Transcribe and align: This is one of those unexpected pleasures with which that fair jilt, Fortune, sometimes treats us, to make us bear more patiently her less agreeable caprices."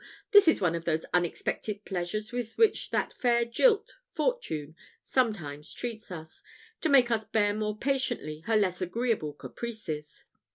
This 0.31 0.47
is 0.47 0.59
one 0.59 0.73
of 0.73 0.85
those 0.85 1.05
unexpected 1.13 1.85
pleasures 1.85 2.31
with 2.31 2.57
which 2.57 2.89
that 2.89 3.13
fair 3.13 3.45
jilt, 3.45 3.97
Fortune, 4.09 4.75
sometimes 5.03 5.71
treats 5.75 6.09
us, 6.11 6.41
to 6.81 6.89
make 6.89 7.11
us 7.11 7.23
bear 7.23 7.53
more 7.53 7.77
patiently 7.77 8.39
her 8.47 8.57
less 8.57 8.81
agreeable 8.81 9.33
caprices." 9.33 10.25